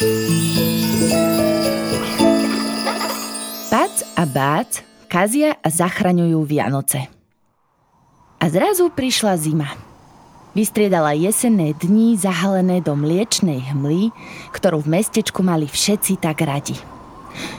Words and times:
Pac 0.00 0.08
a 4.16 4.24
Bác 4.24 4.80
kazia 5.12 5.60
a 5.60 5.68
zachraňujú 5.68 6.40
Vianoce. 6.48 7.04
A 8.40 8.48
zrazu 8.48 8.88
prišla 8.88 9.36
zima. 9.36 9.76
Vystriedala 10.56 11.12
jesenné 11.12 11.76
dni 11.76 12.16
zahalené 12.16 12.80
do 12.80 12.96
mliečnej 12.96 13.60
hmly, 13.60 14.08
ktorú 14.56 14.80
v 14.80 14.96
mestečku 14.96 15.44
mali 15.44 15.68
všetci 15.68 16.16
tak 16.16 16.48
radi. 16.48 16.80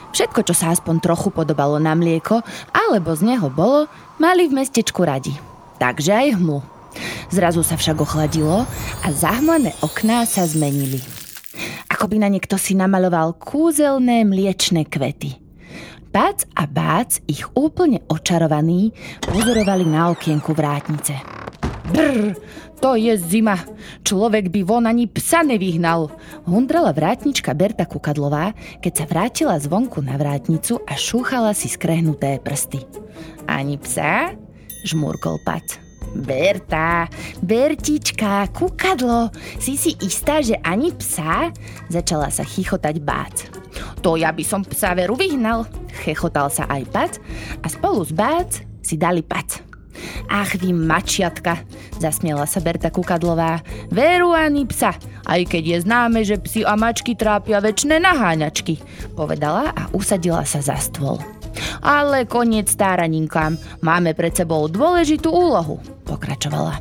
Všetko, 0.10 0.42
čo 0.42 0.58
sa 0.58 0.73
aspoň 0.73 0.98
trochu 0.98 1.30
podobalo 1.30 1.78
na 1.78 1.94
mlieko, 1.94 2.42
alebo 2.73 3.14
z 3.14 3.21
neho 3.38 3.54
bolo, 3.54 3.86
mali 4.18 4.50
v 4.50 4.66
mestečku 4.66 5.05
radi. 5.05 5.38
Takže 5.78 6.10
aj 6.10 6.42
hmlu. 6.42 6.65
Zrazu 7.29 7.62
sa 7.62 7.78
však 7.78 8.01
ochladilo 8.01 8.65
a 9.06 9.07
zahmlené 9.14 9.78
okná 9.86 10.26
sa 10.26 10.42
zmenili. 10.50 11.21
Ako 12.01 12.18
by 12.18 12.25
na 12.25 12.33
niekto 12.33 12.57
si 12.57 12.73
namaloval 12.73 13.37
kúzelné 13.37 14.25
mliečne 14.25 14.89
kvety. 14.89 15.37
Bác 16.09 16.50
a 16.57 16.65
Bác 16.65 17.21
ich 17.29 17.46
úplne 17.54 18.01
očarovaní 18.09 18.89
pozorovali 19.21 19.86
na 19.86 20.09
okienku 20.09 20.50
vrátnice. 20.57 21.14
Brr, 21.93 22.33
to 22.82 22.97
je 22.97 23.14
zima. 23.21 23.61
Človek 24.01 24.50
by 24.50 24.65
von 24.65 24.89
ani 24.89 25.06
psa 25.14 25.45
nevyhnal. 25.45 26.09
Hundrala 26.50 26.89
vrátnička 26.89 27.54
Berta 27.54 27.86
Kukadlová, 27.86 28.57
keď 28.81 28.93
sa 28.97 29.06
vrátila 29.06 29.61
zvonku 29.61 30.01
na 30.01 30.18
vrátnicu 30.18 30.81
a 30.89 30.97
šúchala 30.97 31.54
si 31.54 31.70
skrehnuté 31.70 32.42
prsty. 32.42 32.81
Ani 33.45 33.78
psa? 33.78 34.33
Žmúrkol 34.89 35.38
Pac. 35.45 35.91
Berta, 36.11 37.08
Bertička, 37.39 38.52
kukadlo, 38.52 39.31
si 39.58 39.80
si 39.80 39.95
istá, 40.04 40.44
že 40.44 40.59
ani 40.62 40.92
psa? 40.92 41.50
Začala 41.88 42.28
sa 42.28 42.44
chichotať 42.44 43.00
Bác. 43.00 43.36
To 44.04 44.20
ja 44.20 44.36
by 44.36 44.44
som 44.44 44.67
psa 44.67 44.92
veru 44.98 45.16
vyhnal, 45.16 45.64
chechotal 46.04 46.52
sa 46.52 46.67
aj 46.67 46.84
Pac 46.92 47.12
a 47.64 47.67
spolu 47.72 48.04
s 48.04 48.12
Bác 48.12 48.50
si 48.84 49.00
dali 49.00 49.23
Pac. 49.23 49.64
Ach 50.32 50.52
vy 50.56 50.72
mačiatka, 50.72 51.62
zasmiela 52.00 52.48
sa 52.48 52.64
Berta 52.64 52.89
Kukadlová. 52.89 53.59
Veru 53.92 54.32
ani 54.32 54.64
psa, 54.66 54.95
aj 55.28 55.42
keď 55.52 55.64
je 55.64 55.78
známe, 55.84 56.20
že 56.23 56.39
psi 56.39 56.64
a 56.64 56.80
mačky 56.80 57.14
trápia 57.14 57.59
väčšie 57.59 58.00
naháňačky, 58.00 58.80
povedala 59.14 59.76
a 59.76 59.92
usadila 59.92 60.48
sa 60.48 60.64
za 60.64 60.80
stôl. 60.80 61.20
Ale 61.82 62.30
koniec 62.30 62.72
stáraninkám, 62.72 63.58
máme 63.82 64.14
pred 64.14 64.36
sebou 64.36 64.70
dôležitú 64.70 65.32
úlohu, 65.32 65.82
pokračovala. 66.06 66.80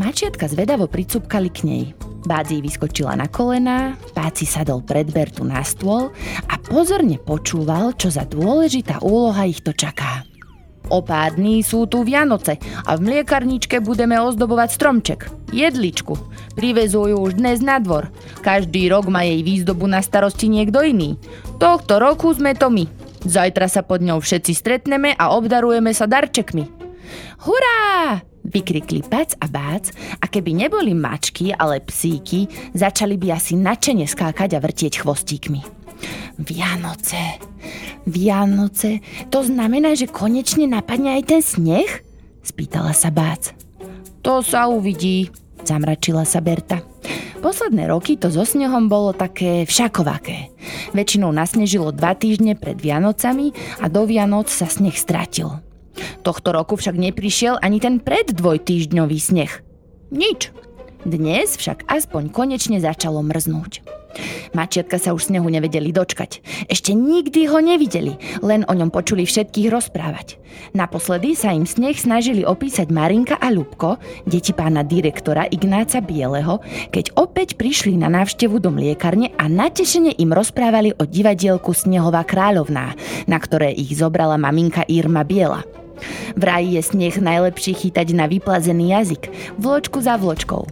Mačiatka 0.00 0.48
zvedavo 0.48 0.88
pricupkali 0.88 1.48
k 1.52 1.60
nej. 1.68 1.84
Bádzi 2.22 2.62
vyskočila 2.62 3.18
na 3.18 3.26
kolená, 3.26 3.98
Páci 4.14 4.46
sadol 4.46 4.80
pred 4.86 5.10
Bertu 5.10 5.42
na 5.42 5.60
stôl 5.66 6.14
a 6.46 6.54
pozorne 6.54 7.18
počúval, 7.18 7.98
čo 7.98 8.14
za 8.14 8.22
dôležitá 8.22 9.02
úloha 9.02 9.42
ich 9.44 9.58
to 9.60 9.74
čaká. 9.74 10.22
O 10.92 11.00
pár 11.00 11.34
dní 11.34 11.64
sú 11.64 11.88
tu 11.88 12.04
Vianoce 12.04 12.60
a 12.84 12.98
v 12.98 13.04
mliekarničke 13.10 13.80
budeme 13.80 14.18
ozdobovať 14.20 14.68
stromček, 14.70 15.20
jedličku. 15.50 16.14
Privezujú 16.52 17.16
už 17.16 17.40
dnes 17.40 17.64
na 17.64 17.80
dvor. 17.80 18.12
Každý 18.44 18.92
rok 18.92 19.08
má 19.08 19.24
jej 19.24 19.40
výzdobu 19.40 19.88
na 19.88 20.04
starosti 20.04 20.52
niekto 20.52 20.84
iný. 20.84 21.16
Tohto 21.56 21.96
roku 21.96 22.28
sme 22.36 22.52
to 22.52 22.68
my. 22.68 22.84
Zajtra 23.22 23.70
sa 23.70 23.86
pod 23.86 24.02
ňou 24.02 24.18
všetci 24.18 24.52
stretneme 24.52 25.14
a 25.14 25.34
obdarujeme 25.34 25.94
sa 25.94 26.10
darčekmi. 26.10 26.66
Hurá! 27.46 28.22
Vykrikli 28.42 29.06
Pac 29.06 29.38
a 29.38 29.46
Bác 29.46 29.94
a 30.18 30.26
keby 30.26 30.66
neboli 30.66 30.92
mačky, 30.92 31.54
ale 31.54 31.78
psíky, 31.78 32.50
začali 32.74 33.14
by 33.14 33.38
asi 33.38 33.54
načene 33.54 34.04
skákať 34.04 34.58
a 34.58 34.62
vrtieť 34.62 35.06
chvostíkmi. 35.06 35.62
Vianoce, 36.42 37.38
Vianoce, 38.02 38.98
to 39.30 39.46
znamená, 39.46 39.94
že 39.94 40.10
konečne 40.10 40.66
napadne 40.66 41.14
aj 41.16 41.22
ten 41.30 41.40
sneh? 41.40 41.90
Spýtala 42.42 42.90
sa 42.90 43.14
Bác. 43.14 43.54
To 44.26 44.42
sa 44.42 44.66
uvidí, 44.66 45.30
zamračila 45.62 46.26
sa 46.26 46.42
Berta. 46.42 46.82
Posledné 47.42 47.90
roky 47.90 48.18
to 48.18 48.30
so 48.30 48.42
snehom 48.42 48.90
bolo 48.90 49.14
také 49.14 49.66
všakovaké. 49.66 50.51
Väčšinou 50.96 51.30
nasnežilo 51.34 51.90
dva 51.94 52.14
týždne 52.16 52.54
pred 52.58 52.78
Vianocami 52.78 53.54
a 53.82 53.86
do 53.90 54.06
Vianoc 54.08 54.48
sa 54.48 54.66
sneh 54.66 54.94
stratil. 54.94 55.62
Tohto 56.24 56.56
roku 56.56 56.80
však 56.80 56.96
neprišiel 56.96 57.60
ani 57.60 57.78
ten 57.82 58.00
preddvojtýždňový 58.00 59.18
sneh. 59.20 59.52
Nič. 60.12 60.50
Dnes 61.02 61.58
však 61.58 61.90
aspoň 61.90 62.30
konečne 62.30 62.78
začalo 62.78 63.20
mrznúť. 63.26 64.01
Mačiatka 64.52 65.00
sa 65.00 65.16
už 65.16 65.32
snehu 65.32 65.48
nevedeli 65.48 65.90
dočkať. 65.90 66.44
Ešte 66.68 66.92
nikdy 66.92 67.48
ho 67.48 67.58
nevideli, 67.58 68.16
len 68.44 68.66
o 68.68 68.72
ňom 68.76 68.92
počuli 68.92 69.24
všetkých 69.24 69.72
rozprávať. 69.72 70.42
Naposledy 70.76 71.32
sa 71.32 71.52
im 71.56 71.64
sneh 71.64 71.96
snažili 71.96 72.44
opísať 72.44 72.92
Marinka 72.92 73.40
a 73.40 73.48
Ľubko, 73.48 73.96
deti 74.28 74.52
pána 74.52 74.84
direktora 74.84 75.48
Ignáca 75.48 76.04
Bieleho, 76.04 76.60
keď 76.92 77.16
opäť 77.16 77.56
prišli 77.56 77.96
na 77.96 78.12
návštevu 78.12 78.60
do 78.60 78.68
mliekarne 78.68 79.32
a 79.40 79.48
natešene 79.48 80.16
im 80.20 80.30
rozprávali 80.32 80.92
o 80.96 81.08
divadielku 81.08 81.72
Snehová 81.72 82.24
kráľovná, 82.28 82.92
na 83.24 83.38
ktoré 83.40 83.72
ich 83.72 83.96
zobrala 83.96 84.36
maminka 84.36 84.84
Irma 84.88 85.24
Biela. 85.24 85.64
Vraj 86.34 86.66
je 86.66 86.82
sneh 86.82 87.14
najlepší 87.14 87.72
chytať 87.78 88.12
na 88.16 88.26
vyplazený 88.26 88.92
jazyk, 88.96 89.30
vločku 89.60 90.02
za 90.02 90.18
vločkou. 90.18 90.66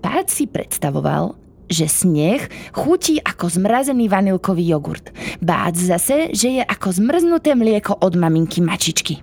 Pát 0.00 0.26
si 0.32 0.48
predstavoval, 0.48 1.36
že 1.66 1.90
sneh 1.90 2.72
chutí 2.72 3.18
ako 3.22 3.50
zmrazený 3.50 4.06
vanilkový 4.10 4.66
jogurt. 4.66 5.10
Bác 5.42 5.74
zase, 5.76 6.30
že 6.32 6.60
je 6.60 6.62
ako 6.62 6.88
zmrznuté 6.94 7.54
mlieko 7.58 7.98
od 8.00 8.14
maminky 8.14 8.62
mačičky. 8.62 9.22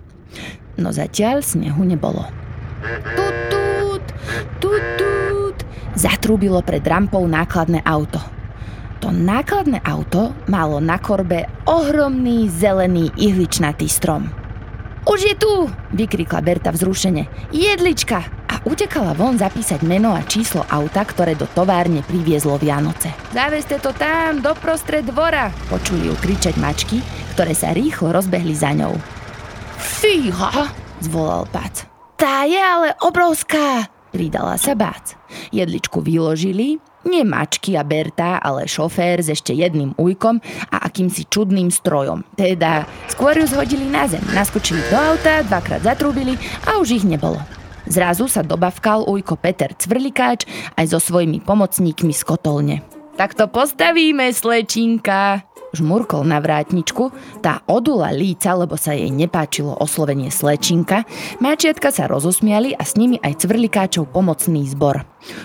No 0.80 0.90
zatiaľ 0.90 1.40
snehu 1.40 1.82
nebolo. 1.86 2.26
Tut, 3.16 4.04
tut, 4.60 5.58
zatrúbilo 5.94 6.60
pred 6.60 6.82
rampou 6.84 7.24
nákladné 7.24 7.80
auto. 7.86 8.20
To 9.00 9.12
nákladné 9.12 9.84
auto 9.84 10.32
malo 10.48 10.80
na 10.80 10.96
korbe 10.96 11.44
ohromný 11.68 12.48
zelený 12.48 13.12
ihličnatý 13.20 13.84
strom. 13.88 14.28
Už 15.04 15.20
je 15.20 15.34
tu! 15.36 15.68
vykrikla 15.92 16.40
Berta 16.40 16.72
vzrušene. 16.72 17.52
Jedlička! 17.52 18.43
A 18.64 18.72
utekala 18.72 19.12
von 19.12 19.36
zapísať 19.36 19.84
meno 19.84 20.16
a 20.16 20.24
číslo 20.24 20.64
auta, 20.72 21.04
ktoré 21.04 21.36
do 21.36 21.44
továrne 21.44 22.00
priviezlo 22.00 22.56
Vianoce. 22.56 23.12
Zaveste 23.36 23.76
to 23.76 23.92
tam, 23.92 24.40
doprostred 24.40 25.04
dvora! 25.04 25.52
Počuli 25.68 26.08
ju 26.08 26.16
kričať 26.16 26.56
mačky, 26.56 27.04
ktoré 27.36 27.52
sa 27.52 27.76
rýchlo 27.76 28.16
rozbehli 28.16 28.56
za 28.56 28.72
ňou. 28.72 28.96
Fíha! 29.76 30.72
zvolal 31.04 31.44
Pac. 31.52 31.84
Tá 32.16 32.48
je 32.48 32.56
ale 32.56 32.96
obrovská! 33.04 33.92
Pridala 34.14 34.56
sa 34.56 34.72
Bác. 34.72 35.18
Jedličku 35.52 36.00
vyložili, 36.00 36.78
nie 37.04 37.26
mačky 37.26 37.76
a 37.76 37.84
Berta, 37.84 38.40
ale 38.40 38.64
šofér 38.64 39.20
s 39.20 39.28
ešte 39.34 39.52
jedným 39.52 39.92
ujkom 39.98 40.40
a 40.70 40.76
akýmsi 40.86 41.28
čudným 41.28 41.68
strojom. 41.68 42.24
Teda 42.38 42.88
skôr 43.12 43.36
ju 43.36 43.44
zhodili 43.44 43.84
na 43.90 44.08
zem, 44.08 44.22
naskočili 44.32 44.80
do 44.88 44.96
auta, 44.96 45.44
dvakrát 45.44 45.84
zatrúbili 45.84 46.38
a 46.64 46.80
už 46.80 47.02
ich 47.02 47.04
nebolo. 47.04 47.42
Zrazu 47.84 48.28
sa 48.30 48.40
dobavkal 48.40 49.04
ujko 49.04 49.36
Peter 49.36 49.72
Cvrlikáč 49.76 50.48
aj 50.74 50.86
so 50.90 50.98
svojimi 51.00 51.44
pomocníkmi 51.44 52.12
z 52.16 52.22
kotolne. 52.24 52.76
Tak 53.14 53.38
to 53.38 53.46
postavíme, 53.46 54.34
slečinka, 54.34 55.46
žmurkol 55.74 56.22
na 56.26 56.38
vrátničku, 56.38 57.10
tá 57.42 57.62
odula 57.66 58.14
líca, 58.14 58.54
lebo 58.54 58.78
sa 58.78 58.94
jej 58.94 59.10
nepáčilo 59.10 59.74
oslovenie 59.74 60.30
slečinka, 60.30 61.06
máčiatka 61.42 61.90
sa 61.90 62.06
rozosmiali 62.06 62.72
a 62.74 62.82
s 62.86 62.94
nimi 62.98 63.18
aj 63.22 63.44
cvrlikáčov 63.44 64.10
pomocný 64.10 64.66
zbor. 64.70 65.02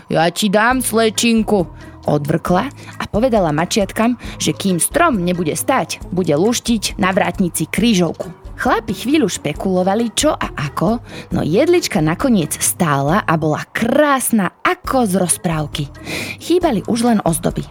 Ja 0.10 0.30
ti 0.30 0.50
dám 0.50 0.82
slečinku, 0.86 1.66
odvrkla 2.10 2.66
a 2.98 3.04
povedala 3.06 3.54
mačiatkam, 3.54 4.18
že 4.42 4.54
kým 4.54 4.82
strom 4.82 5.22
nebude 5.22 5.54
stať, 5.54 6.02
bude 6.14 6.34
luštiť 6.34 6.98
na 6.98 7.14
vrátnici 7.14 7.70
krížovku. 7.70 8.39
Chlapi 8.60 8.92
chvíľu 8.92 9.32
špekulovali, 9.32 10.12
čo 10.12 10.36
a 10.36 10.52
ako, 10.52 11.00
no 11.32 11.48
jedlička 11.48 12.04
nakoniec 12.04 12.60
stála 12.60 13.24
a 13.24 13.40
bola 13.40 13.64
krásna 13.72 14.52
ako 14.60 15.08
z 15.08 15.14
rozprávky. 15.16 15.84
Chýbali 16.44 16.84
už 16.92 17.08
len 17.08 17.20
ozdoby. 17.24 17.64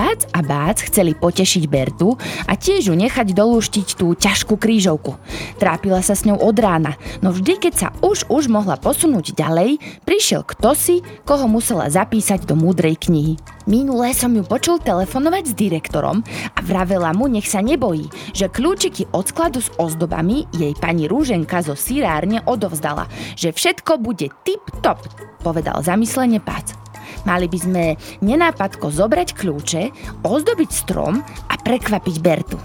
Bác 0.00 0.32
a 0.32 0.40
Bác 0.40 0.80
chceli 0.88 1.12
potešiť 1.12 1.68
Bertu 1.68 2.16
a 2.48 2.56
tiež 2.56 2.88
ju 2.88 2.96
nechať 2.96 3.36
dolúštiť 3.36 4.00
tú 4.00 4.16
ťažkú 4.16 4.56
krížovku. 4.56 5.20
Trápila 5.60 6.00
sa 6.00 6.16
s 6.16 6.24
ňou 6.24 6.40
od 6.40 6.56
rána, 6.56 6.96
no 7.20 7.36
vždy, 7.36 7.60
keď 7.60 7.74
sa 7.76 7.88
už 8.00 8.24
už 8.32 8.48
mohla 8.48 8.80
posunúť 8.80 9.36
ďalej, 9.36 9.76
prišiel 10.08 10.48
kto 10.48 10.72
si, 10.72 11.04
koho 11.28 11.44
musela 11.44 11.92
zapísať 11.92 12.48
do 12.48 12.56
múdrej 12.56 12.96
knihy. 12.96 13.36
Minulé 13.68 14.16
som 14.16 14.32
ju 14.32 14.40
počul 14.40 14.80
telefonovať 14.80 15.52
s 15.52 15.58
direktorom 15.58 16.24
a 16.56 16.58
vravela 16.64 17.12
mu, 17.12 17.28
nech 17.28 17.44
sa 17.44 17.60
nebojí, 17.60 18.08
že 18.32 18.48
kľúčiky 18.48 19.12
od 19.12 19.28
skladu 19.28 19.60
s 19.60 19.68
ozdobami 19.76 20.48
jej 20.56 20.72
pani 20.80 21.12
Rúženka 21.12 21.60
zo 21.60 21.76
sirárne 21.76 22.40
odovzdala, 22.48 23.04
že 23.36 23.52
všetko 23.52 24.00
bude 24.00 24.32
tip-top, 24.48 25.04
povedal 25.44 25.84
zamyslene 25.84 26.40
Pác. 26.40 26.89
Mali 27.28 27.46
by 27.46 27.58
sme 27.60 27.84
nenápadko 28.24 28.88
zobrať 28.88 29.36
kľúče, 29.36 29.82
ozdobiť 30.24 30.70
strom 30.72 31.20
a 31.22 31.54
prekvapiť 31.60 32.16
Bertu. 32.20 32.58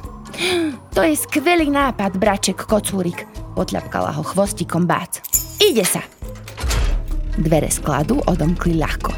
To 0.96 1.02
je 1.04 1.16
skvelý 1.16 1.72
nápad, 1.72 2.19
braček 2.19 2.68
kocúrik, 2.68 3.28
potľapkala 3.56 4.16
ho 4.16 4.24
chvostikom 4.24 4.88
bác. 4.88 5.24
Ide 5.60 5.84
sa! 5.84 6.04
Dvere 7.36 7.68
skladu 7.68 8.24
odomkli 8.24 8.80
ľahko. 8.80 9.12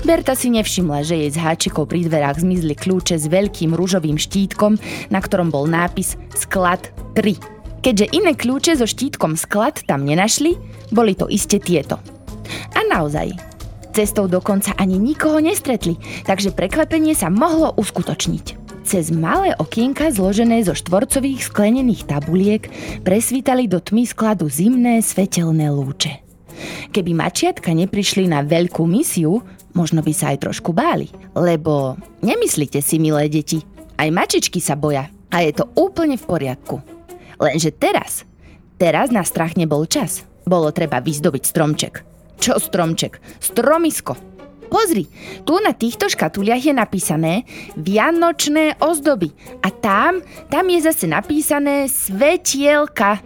Berta 0.00 0.32
si 0.32 0.48
nevšimla, 0.48 1.04
že 1.04 1.18
jej 1.18 1.30
z 1.34 1.38
háčikov 1.42 1.90
pri 1.90 2.08
dverách 2.08 2.40
zmizli 2.40 2.72
kľúče 2.72 3.20
s 3.20 3.28
veľkým 3.28 3.76
rúžovým 3.76 4.16
štítkom, 4.16 4.80
na 5.12 5.20
ktorom 5.20 5.52
bol 5.52 5.68
nápis 5.68 6.16
Sklad 6.32 6.88
3. 7.18 7.82
Keďže 7.84 8.06
iné 8.16 8.32
kľúče 8.32 8.80
so 8.80 8.88
štítkom 8.88 9.36
sklad 9.36 9.84
tam 9.84 10.08
nenašli, 10.08 10.56
boli 10.92 11.12
to 11.16 11.28
iste 11.28 11.60
tieto. 11.60 12.00
A 12.76 12.80
naozaj, 12.88 13.49
cestou 13.92 14.30
dokonca 14.30 14.72
ani 14.78 14.96
nikoho 14.96 15.42
nestretli, 15.42 15.98
takže 16.24 16.54
prekvapenie 16.54 17.12
sa 17.14 17.28
mohlo 17.28 17.74
uskutočniť. 17.76 18.70
Cez 18.80 19.12
malé 19.12 19.54
okienka 19.60 20.08
zložené 20.10 20.64
zo 20.64 20.74
štvorcových 20.74 21.46
sklenených 21.46 22.08
tabuliek 22.08 22.66
presvítali 23.04 23.68
do 23.68 23.78
tmy 23.78 24.08
skladu 24.08 24.48
zimné 24.48 25.04
svetelné 25.04 25.68
lúče. 25.70 26.24
Keby 26.90 27.12
mačiatka 27.14 27.70
neprišli 27.70 28.26
na 28.26 28.42
veľkú 28.42 28.84
misiu, 28.88 29.44
možno 29.76 30.02
by 30.02 30.12
sa 30.16 30.34
aj 30.34 30.48
trošku 30.48 30.74
báli. 30.74 31.06
Lebo 31.36 31.96
nemyslíte 32.24 32.82
si, 32.82 32.98
milé 32.98 33.30
deti, 33.30 33.62
aj 34.00 34.08
mačičky 34.10 34.58
sa 34.58 34.74
boja 34.74 35.06
a 35.30 35.36
je 35.44 35.54
to 35.54 35.70
úplne 35.78 36.18
v 36.18 36.26
poriadku. 36.26 36.82
Lenže 37.38 37.70
teraz, 37.72 38.26
teraz 38.76 39.08
na 39.14 39.22
strach 39.22 39.54
nebol 39.54 39.86
čas. 39.86 40.26
Bolo 40.44 40.74
treba 40.74 40.98
vyzdobiť 40.98 41.42
stromček. 41.46 42.09
Čo 42.40 42.56
stromček? 42.56 43.20
Stromisko. 43.36 44.16
Pozri, 44.70 45.04
tu 45.42 45.58
na 45.60 45.74
týchto 45.74 46.06
škatuliach 46.08 46.62
je 46.62 46.72
napísané 46.72 47.44
Vianočné 47.74 48.78
ozdoby 48.80 49.34
a 49.60 49.68
tam, 49.68 50.22
tam 50.46 50.64
je 50.70 50.78
zase 50.78 51.10
napísané 51.10 51.90
Svetielka, 51.90 53.18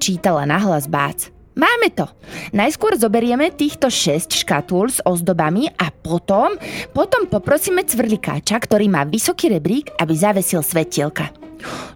čítala 0.00 0.48
nahlas 0.48 0.88
Bác. 0.88 1.30
Máme 1.56 1.88
to. 1.92 2.04
Najskôr 2.52 3.00
zoberieme 3.00 3.48
týchto 3.52 3.88
6 3.88 4.44
škatul 4.44 4.92
s 4.92 5.00
ozdobami 5.04 5.68
a 5.72 5.88
potom, 5.88 6.52
potom 6.92 7.28
poprosíme 7.28 7.84
cvrlikáča, 7.84 8.60
ktorý 8.60 8.92
má 8.92 9.08
vysoký 9.08 9.52
rebrík, 9.52 9.92
aby 9.96 10.12
zavesil 10.16 10.60
svetielka. 10.60 11.32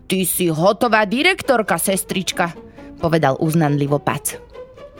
Ty 0.09 0.19
si 0.25 0.49
hotová 0.49 1.05
direktorka, 1.05 1.77
sestrička, 1.77 2.53
povedal 3.01 3.37
uznanlivo 3.41 4.01
Pac. 4.01 4.50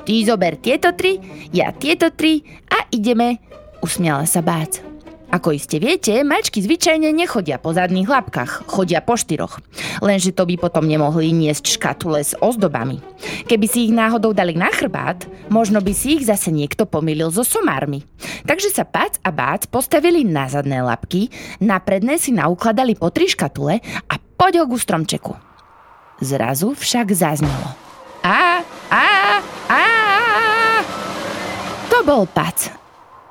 Ty 0.01 0.15
zober 0.25 0.57
tieto 0.57 0.97
tri, 0.97 1.21
ja 1.53 1.71
tieto 1.77 2.09
tri 2.11 2.41
a 2.73 2.89
ideme 2.89 3.41
usmiala 3.85 4.25
sa 4.25 4.41
Bác. 4.41 4.91
Ako 5.31 5.55
iste 5.55 5.79
viete, 5.79 6.27
mačky 6.27 6.59
zvyčajne 6.59 7.15
nechodia 7.15 7.55
po 7.63 7.71
zadných 7.71 8.11
labkách, 8.11 8.67
chodia 8.67 8.99
po 8.99 9.15
štyroch. 9.15 9.63
Lenže 10.03 10.35
to 10.35 10.43
by 10.43 10.59
potom 10.59 10.91
nemohli 10.91 11.31
niesť 11.31 11.79
škatule 11.79 12.19
s 12.19 12.35
ozdobami. 12.35 12.99
Keby 13.47 13.67
si 13.71 13.87
ich 13.87 13.95
náhodou 13.95 14.35
dali 14.35 14.59
na 14.59 14.75
chrbát, 14.75 15.31
možno 15.47 15.79
by 15.79 15.95
si 15.95 16.19
ich 16.19 16.27
zase 16.27 16.51
niekto 16.51 16.83
pomýlil 16.83 17.31
so 17.31 17.47
somármi. 17.47 18.03
Takže 18.43 18.75
sa 18.75 18.83
Pác 18.83 19.23
a 19.23 19.31
Bác 19.31 19.71
postavili 19.71 20.27
na 20.27 20.51
zadné 20.51 20.83
labky, 20.83 21.31
na 21.63 21.79
predné 21.79 22.19
si 22.19 22.35
naukladali 22.35 22.99
po 22.99 23.15
tri 23.15 23.31
škatule 23.31 23.79
a 24.11 24.15
poď 24.35 24.67
ho 24.67 24.67
ku 24.67 24.83
stromčeku. 24.83 25.39
Zrazu 26.19 26.75
však 26.75 27.07
zaznelo. 27.15 27.71
A, 28.27 28.67
a, 28.91 29.07
a, 29.71 29.85
Bol 32.01 32.25
Pac 32.25 32.73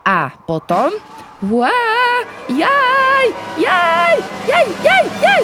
a 0.05 0.29
potom... 0.45 0.93
Uá, 1.39 1.71
jaj, 2.51 3.27
jaj, 3.55 4.17
jaj, 4.45 4.67
jaj, 4.83 5.05
jaj. 5.23 5.43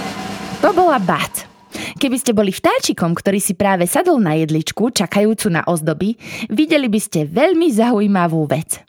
To 0.60 0.70
bola 0.76 1.00
Bat. 1.00 1.48
Keby 1.96 2.18
ste 2.20 2.36
boli 2.36 2.52
vtáčikom, 2.52 3.16
ktorý 3.16 3.40
si 3.40 3.56
práve 3.56 3.88
sadol 3.88 4.20
na 4.20 4.36
jedličku, 4.36 4.92
čakajúcu 4.92 5.48
na 5.50 5.64
ozdoby, 5.66 6.20
videli 6.52 6.92
by 6.92 7.00
ste 7.00 7.26
veľmi 7.26 7.72
zaujímavú 7.72 8.46
vec. 8.46 8.84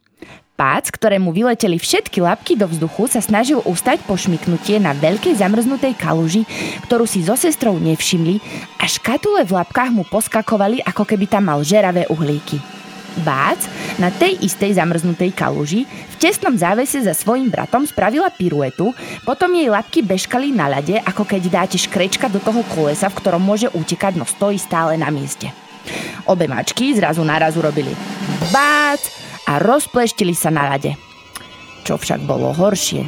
Pác, 0.57 0.89
ktorému 0.89 1.33
vyleteli 1.37 1.81
všetky 1.81 2.21
labky 2.25 2.57
do 2.57 2.69
vzduchu, 2.69 3.09
sa 3.13 3.21
snažil 3.21 3.61
ustať 3.65 4.05
pošmiknutie 4.09 4.81
na 4.81 4.97
veľkej 4.97 5.37
zamrznutej 5.37 5.97
kaluži, 5.97 6.49
ktorú 6.89 7.05
si 7.09 7.25
so 7.25 7.37
sestrou 7.37 7.77
nevšimli 7.77 8.41
a 8.81 8.89
škatule 8.89 9.45
v 9.45 9.53
labkách 9.53 9.93
mu 9.93 10.05
poskakovali, 10.09 10.81
ako 10.85 11.05
keby 11.09 11.25
tam 11.29 11.53
mal 11.53 11.61
žeravé 11.61 12.09
uhlíky. 12.09 12.61
Bác 13.25 13.61
na 13.97 14.13
tej 14.13 14.37
istej 14.45 14.77
zamrznutej 14.77 15.33
kaluži 15.33 15.89
v 15.89 16.15
tesnom 16.21 16.53
závese 16.57 17.01
za 17.01 17.17
svojim 17.17 17.49
bratom 17.49 17.89
spravila 17.89 18.29
piruetu, 18.29 18.93
potom 19.25 19.53
jej 19.57 19.73
labky 19.73 20.05
bežkali 20.05 20.53
na 20.53 20.69
ľade, 20.69 21.01
ako 21.01 21.25
keď 21.25 21.43
dáte 21.49 21.79
škrečka 21.81 22.29
do 22.29 22.43
toho 22.43 22.61
kolesa, 22.77 23.09
v 23.09 23.19
ktorom 23.21 23.41
môže 23.41 23.73
utekať, 23.73 24.21
no 24.21 24.29
stojí 24.29 24.61
stále 24.61 25.01
na 25.01 25.09
mieste. 25.09 25.49
Obe 26.27 26.51
mačky 26.51 26.93
zrazu 26.93 27.23
naraz 27.23 27.55
urobili 27.55 27.95
bác 28.51 29.01
a 29.47 29.63
rozpleštili 29.63 30.35
sa 30.35 30.51
na 30.51 30.67
ľade. 30.75 30.99
Čo 31.87 31.95
však 32.03 32.27
bolo 32.27 32.51
horšie, 32.51 33.07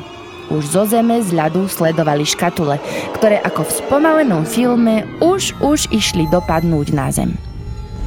už 0.48 0.62
zo 0.64 0.86
zeme 0.88 1.20
z 1.20 1.34
ľadu 1.34 1.66
sledovali 1.68 2.24
škatule, 2.24 2.78
ktoré 3.18 3.42
ako 3.42 3.66
v 3.66 3.74
spomalenom 3.84 4.46
filme 4.46 5.04
už 5.20 5.58
už 5.60 5.90
išli 5.92 6.30
dopadnúť 6.30 6.88
na 6.94 7.10
zem. 7.12 7.47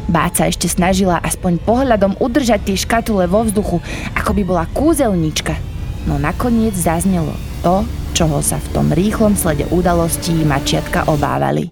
Báca 0.09 0.49
ešte 0.49 0.65
snažila 0.65 1.21
aspoň 1.21 1.61
pohľadom 1.61 2.17
udržať 2.17 2.65
tie 2.65 2.77
škatule 2.79 3.29
vo 3.29 3.45
vzduchu, 3.45 3.77
ako 4.17 4.31
by 4.33 4.43
bola 4.47 4.65
kúzelnička. 4.73 5.53
No 6.09 6.17
nakoniec 6.17 6.73
zaznelo 6.73 7.37
to, 7.61 7.85
čoho 8.17 8.41
sa 8.41 8.57
v 8.57 8.67
tom 8.73 8.89
rýchlom 8.89 9.37
slede 9.37 9.69
udalostí 9.69 10.33
mačiatka 10.41 11.05
obávali. 11.05 11.69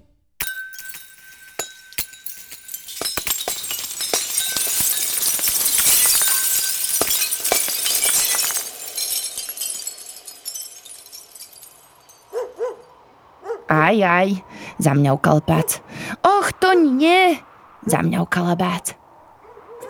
Aj, 13.69 13.93
aj, 13.93 14.41
zamňaukal 14.81 15.45
pac. 15.45 15.77
Och, 16.25 16.49
to 16.57 16.73
nie, 16.73 17.37
zamňaukala 17.89 18.53
bác. 18.53 18.93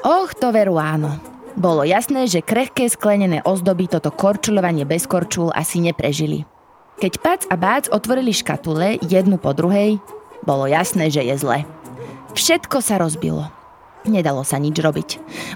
Och, 0.08 0.32
to 0.40 0.56
veru 0.56 0.80
áno. 0.80 1.20
Bolo 1.60 1.84
jasné, 1.84 2.24
že 2.24 2.40
krehké 2.40 2.88
sklenené 2.88 3.44
ozdoby 3.44 3.92
toto 3.92 4.16
korčulovanie 4.16 4.88
bez 4.88 5.04
korčul 5.04 5.52
asi 5.52 5.84
neprežili. 5.84 6.48
Keď 7.04 7.14
Pac 7.20 7.42
a 7.52 7.56
Bác 7.60 7.92
otvorili 7.92 8.32
škatule 8.32 9.00
jednu 9.04 9.36
po 9.40 9.52
druhej, 9.52 10.00
bolo 10.48 10.68
jasné, 10.68 11.12
že 11.12 11.24
je 11.24 11.36
zle. 11.36 11.68
Všetko 12.36 12.80
sa 12.80 12.96
rozbilo. 13.00 13.52
Nedalo 14.08 14.48
sa 14.48 14.56
nič 14.56 14.80
robiť. 14.80 15.10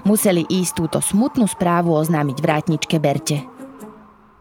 Museli 0.04 0.44
ísť 0.44 0.72
túto 0.76 0.98
smutnú 1.00 1.48
správu 1.48 1.96
oznámiť 1.96 2.36
vrátničke 2.40 3.00
Berte. 3.00 3.40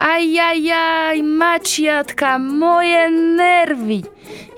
Aj, 0.04 0.20
aj, 0.20 0.60
aj, 0.68 1.18
mačiatka, 1.24 2.36
moje 2.36 3.08
nervy! 3.40 4.04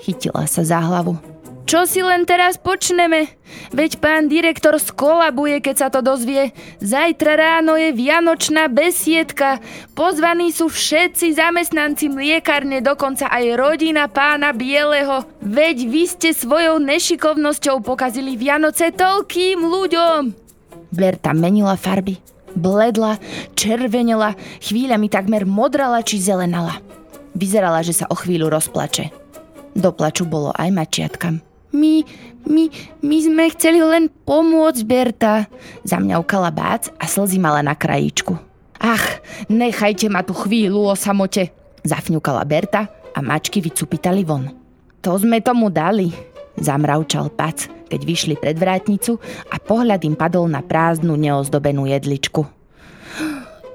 Chytila 0.02 0.42
sa 0.50 0.66
za 0.66 0.82
hlavu. 0.82 1.35
Čo 1.66 1.82
si 1.82 1.98
len 1.98 2.22
teraz 2.22 2.62
počneme? 2.62 3.26
Veď 3.74 3.98
pán 3.98 4.30
direktor 4.30 4.78
skolabuje, 4.78 5.58
keď 5.58 5.74
sa 5.74 5.88
to 5.90 5.98
dozvie. 5.98 6.54
Zajtra 6.78 7.34
ráno 7.34 7.74
je 7.74 7.90
vianočná 7.90 8.70
besiedka. 8.70 9.58
Pozvaní 9.98 10.54
sú 10.54 10.70
všetci 10.70 11.34
zamestnanci 11.34 12.06
mliekarne, 12.06 12.78
dokonca 12.78 13.26
aj 13.26 13.58
rodina 13.58 14.06
pána 14.06 14.54
Bieleho. 14.54 15.26
Veď 15.42 15.90
vy 15.90 16.02
ste 16.06 16.30
svojou 16.30 16.78
nešikovnosťou 16.78 17.82
pokazili 17.82 18.38
Vianoce 18.38 18.94
toľkým 18.94 19.58
ľuďom. 19.66 20.20
Berta 20.94 21.34
menila 21.34 21.74
farby. 21.74 22.22
Bledla, 22.54 23.18
červenela, 23.58 24.38
chvíľami 24.62 25.10
takmer 25.10 25.42
modrala 25.42 25.98
či 26.06 26.22
zelenala. 26.22 26.78
Vyzerala, 27.34 27.82
že 27.82 27.90
sa 27.90 28.06
o 28.06 28.14
chvíľu 28.14 28.54
rozplače. 28.54 29.10
Do 29.74 29.90
plaču 29.90 30.24
bolo 30.24 30.54
aj 30.54 30.70
mačiatkam. 30.70 31.42
My, 31.76 32.00
my, 32.48 32.72
my 33.04 33.16
sme 33.20 33.44
chceli 33.52 33.84
len 33.84 34.08
pomôcť, 34.08 34.80
Berta, 34.88 35.44
zamňaukala 35.84 36.48
Bác 36.48 36.88
a 36.96 37.04
slzy 37.04 37.36
mala 37.36 37.60
na 37.60 37.76
krajíčku. 37.76 38.32
Ach, 38.80 39.20
nechajte 39.52 40.08
ma 40.08 40.24
tu 40.24 40.32
chvíľu 40.32 40.88
o 40.88 40.94
samote, 40.96 41.52
zafňukala 41.84 42.48
Berta 42.48 42.88
a 43.12 43.20
mačky 43.20 43.60
vycupitali 43.60 44.24
von. 44.24 44.48
To 45.04 45.20
sme 45.20 45.44
tomu 45.44 45.68
dali, 45.68 46.16
zamravčal 46.56 47.28
Pac, 47.28 47.68
keď 47.92 48.00
vyšli 48.08 48.34
pred 48.40 48.56
vrátnicu 48.56 49.20
a 49.52 49.60
pohľad 49.60 50.00
im 50.08 50.16
padol 50.16 50.48
na 50.48 50.64
prázdnu 50.64 51.12
neozdobenú 51.12 51.84
jedličku. 51.84 52.40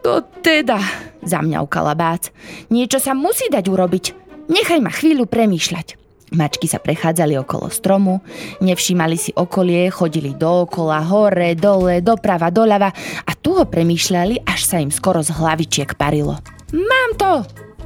To 0.01 0.25
teda, 0.41 0.81
zamňaukala 1.21 1.93
Bác. 1.93 2.33
Niečo 2.73 2.97
sa 2.97 3.13
musí 3.13 3.45
dať 3.53 3.65
urobiť. 3.69 4.05
Nechaj 4.49 4.81
ma 4.81 4.89
chvíľu 4.89 5.29
premýšľať. 5.29 6.00
Mačky 6.31 6.67
sa 6.67 6.79
prechádzali 6.79 7.35
okolo 7.39 7.67
stromu, 7.67 8.23
nevšímali 8.63 9.19
si 9.19 9.35
okolie, 9.35 9.91
chodili 9.91 10.31
dookola, 10.31 11.03
hore, 11.03 11.59
dole, 11.59 11.99
doprava, 11.99 12.47
doľava 12.47 12.89
a 13.27 13.31
tu 13.35 13.55
ho 13.59 13.67
premýšľali, 13.67 14.47
až 14.47 14.61
sa 14.63 14.79
im 14.79 14.91
skoro 14.91 15.19
z 15.19 15.35
hlavičiek 15.35 15.99
parilo. 15.99 16.39
Mám 16.71 17.11
to! 17.19 17.31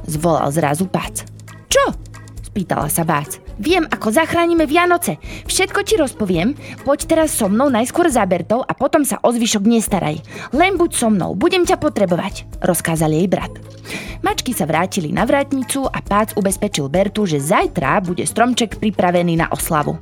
zvolal 0.06 0.48
zrazu 0.54 0.86
Pac. 0.86 1.26
Čo? 1.66 1.84
spýtala 2.46 2.86
sa 2.86 3.02
Bác. 3.02 3.45
Viem, 3.56 3.88
ako 3.88 4.12
zachránime 4.12 4.68
Vianoce. 4.68 5.16
Všetko 5.48 5.80
ti 5.88 5.96
rozpoviem. 5.96 6.52
Poď 6.84 7.08
teraz 7.08 7.32
so 7.32 7.48
mnou 7.48 7.72
najskôr 7.72 8.12
za 8.12 8.28
Bertou 8.28 8.60
a 8.60 8.72
potom 8.76 9.00
sa 9.00 9.16
o 9.24 9.32
zvyšok 9.32 9.64
nestaraj. 9.64 10.20
Len 10.52 10.76
buď 10.76 10.90
so 10.92 11.08
mnou, 11.08 11.32
budem 11.32 11.64
ťa 11.64 11.80
potrebovať, 11.80 12.44
rozkázal 12.60 13.16
jej 13.16 13.24
brat. 13.24 13.52
Mačky 14.20 14.52
sa 14.52 14.68
vrátili 14.68 15.08
na 15.08 15.24
vrátnicu 15.24 15.88
a 15.88 16.04
Pác 16.04 16.36
ubezpečil 16.36 16.92
Bertu, 16.92 17.24
že 17.24 17.40
zajtra 17.40 18.04
bude 18.04 18.28
stromček 18.28 18.76
pripravený 18.76 19.40
na 19.40 19.48
oslavu. 19.48 19.96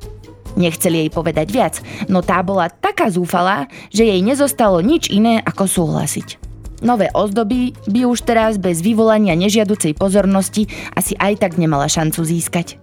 Nechceli 0.55 1.07
jej 1.07 1.11
povedať 1.11 1.47
viac, 1.51 1.75
no 2.07 2.23
tá 2.23 2.39
bola 2.43 2.71
taká 2.71 3.11
zúfalá, 3.11 3.67
že 3.91 4.07
jej 4.07 4.23
nezostalo 4.23 4.79
nič 4.83 5.11
iné 5.11 5.43
ako 5.43 5.67
súhlasiť. 5.67 6.54
Nové 6.83 7.13
ozdoby 7.15 7.77
by 7.87 8.01
už 8.09 8.27
teraz 8.27 8.59
bez 8.59 8.83
vyvolania 8.83 9.39
nežiaducej 9.39 9.95
pozornosti 9.95 10.67
asi 10.97 11.15
aj 11.15 11.47
tak 11.47 11.53
nemala 11.61 11.87
šancu 11.87 12.27
získať. 12.27 12.81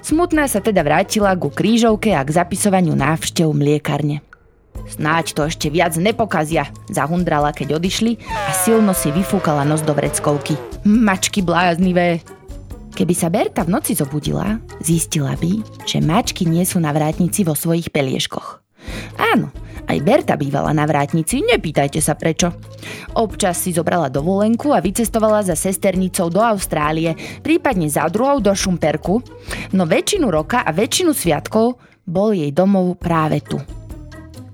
Smutná 0.00 0.48
sa 0.48 0.62
teda 0.62 0.80
vrátila 0.86 1.34
ku 1.36 1.52
krížovke 1.52 2.14
a 2.14 2.24
k 2.24 2.30
zapisovaniu 2.32 2.96
návštev 2.96 3.50
mliekarne. 3.52 4.24
Snáď 4.86 5.34
to 5.34 5.42
ešte 5.48 5.66
viac 5.72 5.96
nepokazia, 5.98 6.70
zahundrala, 6.92 7.50
keď 7.50 7.80
odišli 7.80 8.22
a 8.28 8.52
silno 8.54 8.94
si 8.94 9.10
vyfúkala 9.10 9.66
nos 9.66 9.82
do 9.82 9.96
vreckovky. 9.96 10.54
Mačky 10.86 11.42
bláznivé. 11.42 12.22
Keby 12.96 13.12
sa 13.12 13.28
Berta 13.28 13.66
v 13.66 13.76
noci 13.76 13.92
zobudila, 13.92 14.56
zistila 14.80 15.36
by, 15.36 15.84
že 15.84 16.00
mačky 16.00 16.48
nie 16.48 16.64
sú 16.64 16.80
na 16.80 16.94
vrátnici 16.96 17.44
vo 17.44 17.52
svojich 17.52 17.92
pelieškoch. 17.92 18.64
Áno, 19.20 19.52
aj 19.86 19.98
Berta 20.02 20.34
bývala 20.34 20.74
na 20.74 20.84
vrátnici, 20.84 21.46
nepýtajte 21.46 22.02
sa 22.02 22.18
prečo. 22.18 22.50
Občas 23.14 23.62
si 23.62 23.70
zobrala 23.70 24.10
dovolenku 24.10 24.74
a 24.74 24.82
vycestovala 24.82 25.46
za 25.46 25.54
sesternicou 25.54 26.26
do 26.26 26.42
Austrálie, 26.42 27.14
prípadne 27.40 27.86
za 27.86 28.06
druhou 28.10 28.42
do 28.42 28.50
Šumperku, 28.50 29.22
no 29.72 29.82
väčšinu 29.86 30.26
roka 30.26 30.66
a 30.66 30.70
väčšinu 30.74 31.14
sviatkov 31.14 31.78
bol 32.02 32.34
jej 32.34 32.50
domov 32.50 32.98
práve 32.98 33.42
tu. 33.42 33.58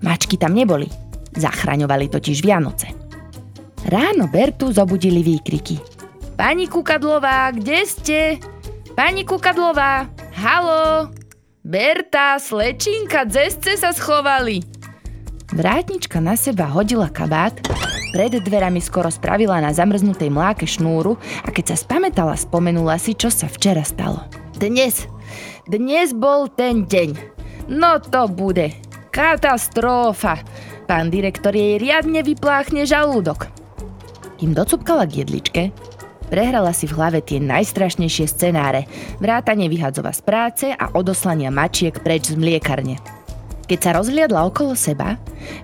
Mačky 0.05 0.37
tam 0.37 0.53
neboli, 0.53 0.89
zachraňovali 1.37 2.13
totiž 2.13 2.45
Vianoce. 2.45 2.93
Ráno 3.89 4.31
Bertu 4.31 4.71
zobudili 4.71 5.25
výkriky. 5.25 5.81
Pani 6.39 6.71
Kukadlová, 6.71 7.51
kde 7.51 7.79
ste? 7.87 8.19
Pani 8.95 9.25
Kukadlová, 9.27 10.07
halo! 10.39 11.11
Berta, 11.63 12.43
slečinka, 12.43 13.23
dzesce 13.23 13.79
sa 13.79 13.95
schovali. 13.95 14.67
Vrátnička 15.51 16.23
na 16.23 16.39
seba 16.39 16.71
hodila 16.71 17.11
kabát, 17.11 17.59
pred 18.15 18.39
dverami 18.39 18.79
skoro 18.79 19.11
spravila 19.11 19.59
na 19.59 19.75
zamrznutej 19.75 20.31
mláke 20.31 20.69
šnúru 20.69 21.19
a 21.43 21.49
keď 21.51 21.75
sa 21.75 21.77
spametala, 21.83 22.39
spomenula 22.39 23.01
si, 23.01 23.17
čo 23.17 23.33
sa 23.33 23.51
včera 23.51 23.83
stalo. 23.83 24.23
Dnes, 24.55 25.11
dnes 25.67 26.15
bol 26.15 26.47
ten 26.47 26.87
deň. 26.87 27.17
No 27.73 27.99
to 27.99 28.29
bude. 28.29 28.77
Katastrófa. 29.11 30.39
Pán 30.85 31.09
direktor 31.09 31.57
jej 31.57 31.81
riadne 31.81 32.21
vypláchne 32.21 32.85
žalúdok. 32.85 33.49
Kým 34.37 34.53
docupkala 34.53 35.09
k 35.09 35.25
jedličke, 35.25 35.63
prehrala 36.29 36.75
si 36.77 36.85
v 36.91 36.97
hlave 36.99 37.25
tie 37.25 37.41
najstrašnejšie 37.41 38.27
scenáre, 38.29 38.91
vrátanie 39.23 39.71
vyhadzova 39.73 40.13
z 40.13 40.21
práce 40.21 40.67
a 40.69 40.91
odoslania 40.93 41.49
mačiek 41.49 41.97
preč 42.03 42.33
z 42.33 42.37
mliekarne. 42.37 43.22
Keď 43.67 43.79
sa 43.79 43.95
rozhliadla 43.97 44.43
okolo 44.47 44.75
seba, 44.75 45.17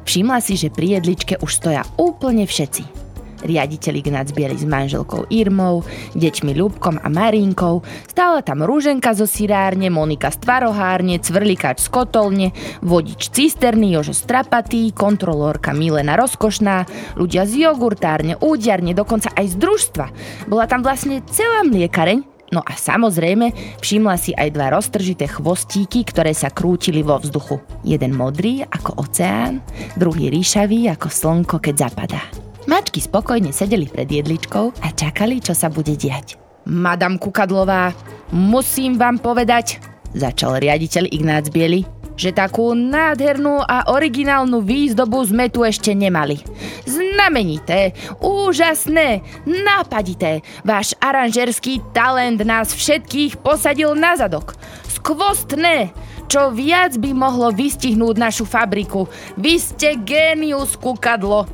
všimla 0.07 0.39
si, 0.39 0.55
že 0.55 0.71
pri 0.71 0.99
jedličke 0.99 1.39
už 1.43 1.51
stoja 1.51 1.83
úplne 1.99 2.47
všetci. 2.47 2.99
Riaditeľ 3.39 3.95
Ignác 4.03 4.35
Bieli 4.35 4.59
s 4.59 4.67
manželkou 4.67 5.31
Irmou, 5.31 5.87
deťmi 6.19 6.59
Ľubkom 6.59 6.99
a 6.99 7.07
Marinkou, 7.07 7.87
stála 8.11 8.43
tam 8.43 8.67
Rúženka 8.67 9.15
zo 9.15 9.31
sirárne, 9.31 9.95
Monika 9.95 10.35
z 10.35 10.43
tvarohárne, 10.43 11.23
Cvrlikač 11.23 11.87
z 11.87 11.89
kotolne, 11.91 12.51
vodič 12.83 13.31
cisterny 13.31 13.95
Jožo 13.95 14.11
Strapatý, 14.11 14.91
kontrolórka 14.91 15.71
Milena 15.71 16.19
Rozkošná, 16.19 16.91
ľudia 17.15 17.47
z 17.47 17.71
jogurtárne, 17.71 18.35
údiarne, 18.43 18.91
dokonca 18.91 19.31
aj 19.39 19.55
z 19.55 19.57
družstva. 19.63 20.07
Bola 20.51 20.67
tam 20.67 20.83
vlastne 20.83 21.23
celá 21.31 21.63
mliekareň, 21.63 22.38
No 22.49 22.65
a 22.65 22.73
samozrejme, 22.73 23.53
všimla 23.85 24.17
si 24.17 24.33
aj 24.33 24.57
dva 24.57 24.73
roztržité 24.73 25.29
chvostíky, 25.29 26.01
ktoré 26.01 26.33
sa 26.33 26.49
krútili 26.49 27.05
vo 27.05 27.21
vzduchu. 27.21 27.61
Jeden 27.85 28.17
modrý 28.17 28.65
ako 28.65 29.05
oceán, 29.05 29.61
druhý 30.01 30.33
ríšavý 30.33 30.89
ako 30.89 31.13
slnko, 31.13 31.61
keď 31.61 31.75
zapadá. 31.89 32.25
Mačky 32.65 33.05
spokojne 33.05 33.53
sedeli 33.53 33.89
pred 33.89 34.09
jedličkou 34.09 34.81
a 34.81 34.89
čakali, 34.93 35.41
čo 35.45 35.53
sa 35.53 35.69
bude 35.69 35.93
diať. 35.97 36.41
Madam 36.69 37.17
Kukadlová, 37.17 37.97
musím 38.33 39.01
vám 39.01 39.21
povedať, 39.21 39.81
začal 40.13 40.61
riaditeľ 40.61 41.09
Ignác 41.09 41.49
Bieli, 41.49 41.85
že 42.19 42.35
takú 42.35 42.75
nádhernú 42.75 43.63
a 43.63 43.95
originálnu 43.95 44.59
výzdobu 44.59 45.23
sme 45.23 45.47
tu 45.47 45.63
ešte 45.63 45.95
nemali. 45.95 46.43
Znamenité, 46.83 47.95
úžasné, 48.19 49.23
nápadité, 49.47 50.43
váš 50.67 50.99
aranžerský 50.99 51.79
talent 51.95 52.43
nás 52.43 52.75
všetkých 52.75 53.39
posadil 53.39 53.95
na 53.95 54.19
zadok. 54.19 54.59
Skvostné, 54.91 55.95
čo 56.27 56.51
viac 56.51 56.99
by 56.99 57.15
mohlo 57.15 57.55
vystihnúť 57.55 58.19
našu 58.19 58.45
fabriku. 58.45 59.07
Vy 59.39 59.63
ste 59.63 59.95
génius, 60.03 60.75
kukadlo. 60.75 61.47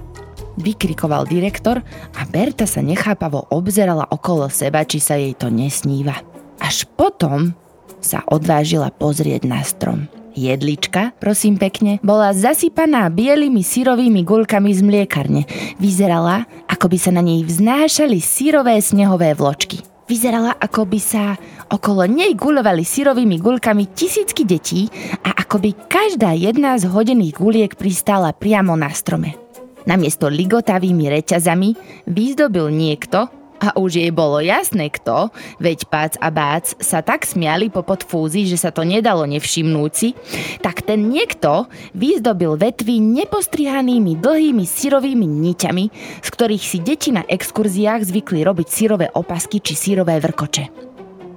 Vykrikoval 0.54 1.26
direktor 1.26 1.82
a 2.14 2.22
Berta 2.30 2.64
sa 2.64 2.78
nechápavo 2.78 3.50
obzerala 3.50 4.06
okolo 4.06 4.46
seba, 4.48 4.86
či 4.86 5.02
sa 5.02 5.18
jej 5.18 5.34
to 5.34 5.50
nesníva. 5.50 6.14
Až 6.62 6.86
potom 6.94 7.52
sa 7.98 8.22
odvážila 8.30 8.94
pozrieť 8.94 9.50
na 9.50 9.60
strom. 9.66 10.06
Jedlička, 10.34 11.14
prosím 11.22 11.54
pekne, 11.62 12.02
bola 12.02 12.34
zasypaná 12.34 13.06
bielými 13.06 13.62
syrovými 13.62 14.26
guľkami 14.26 14.70
z 14.74 14.80
mliekarne. 14.82 15.46
Vyzerala, 15.78 16.50
ako 16.66 16.90
by 16.90 16.98
sa 16.98 17.14
na 17.14 17.22
nej 17.22 17.46
vznášali 17.46 18.18
syrové 18.18 18.82
snehové 18.82 19.38
vločky. 19.38 19.78
Vyzerala, 20.10 20.58
ako 20.58 20.90
by 20.90 21.00
sa 21.00 21.38
okolo 21.70 22.04
nej 22.10 22.34
guľovali 22.34 22.82
syrovými 22.82 23.38
guľkami 23.38 23.94
tisícky 23.94 24.42
detí 24.42 24.90
a 25.22 25.38
ako 25.38 25.62
by 25.62 25.70
každá 25.86 26.34
jedna 26.34 26.76
z 26.82 26.90
hodených 26.90 27.38
guliek 27.38 27.72
pristála 27.78 28.34
priamo 28.34 28.74
na 28.74 28.90
strome. 28.90 29.38
Namiesto 29.86 30.26
ligotavými 30.26 31.08
reťazami 31.14 31.70
vyzdobil 32.10 32.74
niekto, 32.74 33.30
a 33.64 33.72
už 33.80 34.04
jej 34.04 34.12
bolo 34.12 34.44
jasné 34.44 34.92
kto, 34.92 35.32
veď 35.56 35.88
Pác 35.88 36.12
a 36.20 36.28
Bác 36.28 36.76
sa 36.76 37.00
tak 37.00 37.24
smiali 37.24 37.72
po 37.72 37.80
podfúzi, 37.80 38.44
že 38.44 38.60
sa 38.60 38.68
to 38.68 38.84
nedalo 38.84 39.24
nevšimnúci, 39.24 40.12
tak 40.60 40.84
ten 40.84 41.08
niekto 41.08 41.64
vyzdobil 41.96 42.60
vetvy 42.60 43.00
nepostrihanými 43.00 44.20
dlhými 44.20 44.64
syrovými 44.68 45.24
niťami, 45.24 45.84
z 46.20 46.28
ktorých 46.28 46.64
si 46.64 46.78
deti 46.84 47.08
na 47.08 47.24
exkurziách 47.24 48.04
zvykli 48.04 48.44
robiť 48.44 48.68
syrové 48.68 49.08
opasky 49.16 49.64
či 49.64 49.72
syrové 49.72 50.20
vrkoče. 50.20 50.68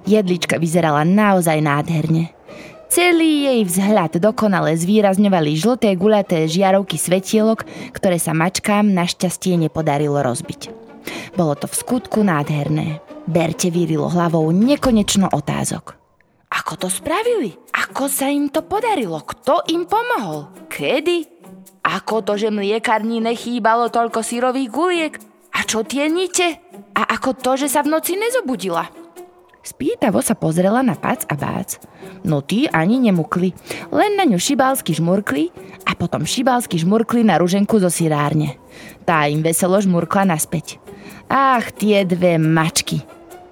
Jedlička 0.07 0.59
vyzerala 0.59 1.07
naozaj 1.07 1.59
nádherne. 1.63 2.35
Celý 2.87 3.51
jej 3.51 3.61
vzhľad 3.67 4.23
dokonale 4.23 4.71
zvýrazňovali 4.79 5.59
žlté 5.59 5.91
gulaté 5.99 6.47
žiarovky 6.47 6.95
svetielok, 6.95 7.67
ktoré 7.91 8.15
sa 8.15 8.31
mačkám 8.31 8.87
našťastie 8.87 9.59
nepodarilo 9.59 10.23
rozbiť. 10.23 10.86
Bolo 11.35 11.53
to 11.57 11.69
v 11.69 11.75
skutku 11.75 12.23
nádherné. 12.23 13.01
Berte 13.27 13.67
vyrilo 13.67 14.07
hlavou 14.07 14.49
nekonečno 14.55 15.27
otázok. 15.31 15.97
Ako 16.47 16.79
to 16.79 16.87
spravili? 16.87 17.51
Ako 17.75 18.07
sa 18.07 18.31
im 18.31 18.47
to 18.47 18.63
podarilo? 18.63 19.19
Kto 19.19 19.67
im 19.67 19.83
pomohol? 19.83 20.47
Kedy? 20.71 21.27
Ako 21.83 22.23
to, 22.23 22.39
že 22.39 22.51
mliekarni 22.51 23.19
nechýbalo 23.19 23.91
toľko 23.91 24.23
sírových 24.23 24.69
guliek? 24.71 25.13
A 25.55 25.67
čo 25.67 25.83
tie 25.83 26.07
nite? 26.07 26.59
A 26.95 27.03
ako 27.15 27.35
to, 27.35 27.51
že 27.59 27.67
sa 27.67 27.83
v 27.83 27.91
noci 27.91 28.15
nezobudila? 28.15 28.87
Spýtavo 29.67 30.23
sa 30.23 30.31
pozrela 30.31 30.79
na 30.79 30.95
Pac 30.95 31.27
a 31.27 31.35
Bác. 31.35 31.83
No 32.23 32.39
tí 32.39 32.71
ani 32.71 33.03
nemukli, 33.03 33.51
len 33.91 34.15
na 34.15 34.23
ňu 34.23 34.39
šibalsky 34.39 34.95
žmurkli 34.95 35.51
a 35.83 35.91
potom 35.91 36.23
šibalsky 36.23 36.79
žmurkli 36.79 37.27
na 37.27 37.35
ruženku 37.35 37.75
zo 37.75 37.91
sirárne. 37.91 38.55
Tá 39.03 39.27
im 39.27 39.43
veselo 39.43 39.75
žmurkla 39.83 40.23
naspäť. 40.23 40.79
Ach, 41.27 41.65
tie 41.75 42.07
dve 42.07 42.39
mačky. 42.39 43.03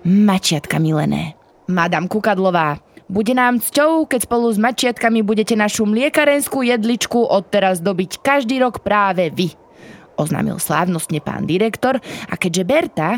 Mačiatka 0.07 0.79
milené. 0.79 1.35
Madam 1.67 2.07
Kukadlová, 2.07 2.79
bude 3.05 3.37
nám 3.37 3.61
cťou, 3.61 4.09
keď 4.09 4.25
spolu 4.25 4.49
s 4.49 4.57
mačiatkami 4.57 5.21
budete 5.21 5.53
našu 5.53 5.85
mliekarenskú 5.85 6.65
jedličku 6.65 7.21
odteraz 7.21 7.81
dobiť 7.81 8.21
každý 8.21 8.61
rok 8.61 8.81
práve 8.81 9.29
vy 9.29 9.53
oznámil 10.15 10.57
slávnostne 10.57 11.19
pán 11.19 11.43
direktor 11.43 11.99
a 12.31 12.33
keďže 12.39 12.63
Berta 12.63 13.09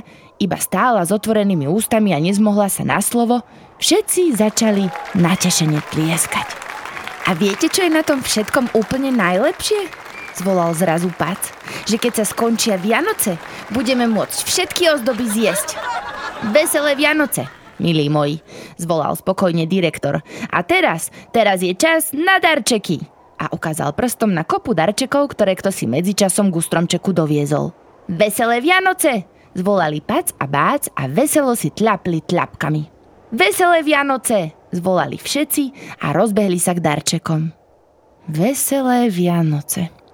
iba 0.41 0.57
stála 0.57 1.05
s 1.05 1.13
otvorenými 1.13 1.69
ústami 1.69 2.13
a 2.13 2.19
nezmohla 2.21 2.69
sa 2.69 2.83
na 2.85 2.99
slovo, 3.01 3.41
všetci 3.77 4.37
začali 4.37 4.89
natešene 5.17 5.81
tlieskať. 5.93 6.47
A 7.27 7.35
viete, 7.35 7.67
čo 7.67 7.85
je 7.85 7.91
na 7.91 8.01
tom 8.01 8.23
všetkom 8.23 8.73
úplne 8.73 9.13
najlepšie? 9.13 10.06
Zvolal 10.37 10.69
zrazu 10.77 11.09
Pac, 11.17 11.49
že 11.89 11.97
keď 11.97 12.21
sa 12.21 12.25
skončia 12.29 12.77
Vianoce, 12.77 13.41
budeme 13.73 14.05
môcť 14.05 14.45
všetky 14.45 14.85
ozdoby 14.93 15.25
zjesť. 15.25 15.73
Veselé 16.53 16.93
Vianoce, 16.93 17.49
milí 17.81 18.05
moji, 18.05 18.45
zvolal 18.77 19.17
spokojne 19.17 19.65
direktor. 19.65 20.21
A 20.53 20.61
teraz, 20.61 21.09
teraz 21.33 21.65
je 21.65 21.73
čas 21.73 22.13
na 22.13 22.37
darčeky. 22.37 23.01
A 23.41 23.49
ukázal 23.49 23.97
prstom 23.97 24.29
na 24.29 24.45
kopu 24.45 24.77
darčekov, 24.77 25.33
ktoré 25.33 25.57
kto 25.57 25.73
si 25.73 25.89
medzičasom 25.89 26.53
ku 26.53 26.61
stromčeku 26.61 27.17
doviezol. 27.17 27.73
Veselé 28.05 28.61
Vianoce, 28.61 29.25
zvolali 29.57 30.05
Pac 30.05 30.37
a 30.37 30.45
Bác 30.45 30.93
a 30.93 31.09
veselo 31.09 31.57
si 31.57 31.73
tlapli 31.73 32.21
tlapkami. 32.21 32.85
Veselé 33.33 33.81
Vianoce, 33.81 34.53
zvolali 34.69 35.17
všetci 35.17 35.97
a 36.05 36.13
rozbehli 36.13 36.61
sa 36.61 36.77
k 36.77 36.79
darčekom. 36.85 37.49
Veselé 38.29 39.09
Vianoce. 39.09 40.06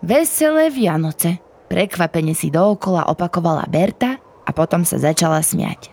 Veselé 0.00 0.72
Vianoce. 0.72 1.44
Prekvapene 1.68 2.32
si 2.32 2.48
dookola 2.48 3.12
opakovala 3.12 3.68
Berta 3.68 4.16
a 4.48 4.50
potom 4.50 4.80
sa 4.80 4.96
začala 4.96 5.44
smiať. 5.44 5.92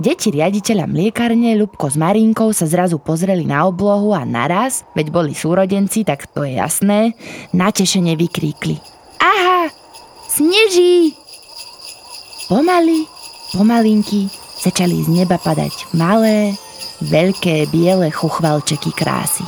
Deti 0.00 0.32
riaditeľa 0.32 0.88
mliekarne 0.88 1.56
Ľubko 1.56 1.88
s 1.88 1.96
Marinkou 1.96 2.52
sa 2.52 2.64
zrazu 2.64 3.00
pozreli 3.00 3.44
na 3.44 3.64
oblohu 3.68 4.12
a 4.16 4.24
naraz, 4.24 4.84
veď 4.96 5.12
boli 5.12 5.32
súrodenci, 5.36 6.04
tak 6.04 6.28
to 6.32 6.44
je 6.44 6.56
jasné, 6.56 7.16
natešene 7.52 8.16
vykríkli. 8.16 8.80
Aha, 9.20 9.68
sneží! 10.28 11.16
Pomaly, 12.48 13.04
pomalinky 13.52 14.28
začali 14.60 15.04
z 15.04 15.08
neba 15.12 15.40
padať 15.40 15.92
malé, 15.96 16.56
veľké 17.04 17.68
biele 17.72 18.12
chuchvalčeky 18.12 18.92
krásy. 18.92 19.44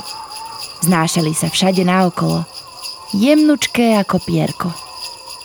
Znášali 0.85 1.33
sa 1.33 1.49
všade 1.49 1.81
naokolo, 1.81 2.45
jemnučké 3.13 3.97
ako 4.01 4.17
pierko. 4.21 4.69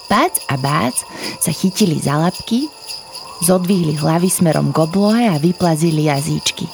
Bác 0.08 0.40
a 0.48 0.56
bác 0.56 0.96
sa 1.38 1.52
chytili 1.52 2.00
za 2.00 2.16
labky, 2.16 2.66
zodvihli 3.44 4.00
hlavy 4.00 4.32
smerom 4.32 4.72
k 4.72 4.80
oblohe 4.80 5.28
a 5.28 5.36
vyplazili 5.36 6.08
jazyčky. 6.08 6.64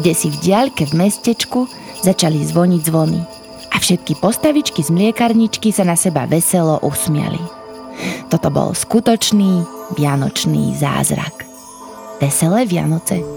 Kde 0.00 0.12
si 0.16 0.32
v 0.32 0.40
diaľke 0.40 0.88
v 0.88 0.96
mestečku 0.96 1.68
začali 2.00 2.40
zvoniť 2.48 2.80
zvony 2.80 3.20
a 3.68 3.76
všetky 3.76 4.16
postavičky 4.16 4.80
z 4.80 4.88
mliekarničky 4.88 5.68
sa 5.68 5.84
na 5.84 6.00
seba 6.00 6.24
veselo 6.24 6.80
usmiali. 6.80 7.40
Toto 8.32 8.48
bol 8.48 8.72
skutočný 8.72 9.64
vianočný 10.00 10.76
zázrak. 10.80 11.44
Veselé 12.16 12.64
Vianoce! 12.64 13.35